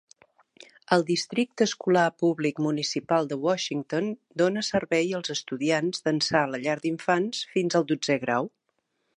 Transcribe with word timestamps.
El 0.95 1.03
Districte 1.09 1.67
Escolar 1.69 2.05
Públic 2.23 2.61
Municipal 2.67 3.29
de 3.33 3.37
Washington 3.43 4.09
dona 4.43 4.63
servei 4.71 5.15
als 5.19 5.35
estudiants 5.37 6.03
d'ençà 6.09 6.45
la 6.55 6.63
llar 6.65 6.79
d'infants 6.87 7.45
fins 7.55 7.79
al 7.83 7.91
dotzè 7.93 8.19
grau. 8.29 8.51